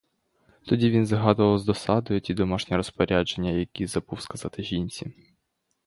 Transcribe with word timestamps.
Тоді 0.65 0.89
він 0.89 1.05
згадував 1.05 1.59
з 1.59 1.65
досадою 1.65 2.21
ті 2.21 2.33
домашні 2.33 2.77
розпорядження, 2.77 3.49
які 3.49 3.85
забув 3.85 4.21
сказати 4.21 4.63
жінці. 4.63 5.11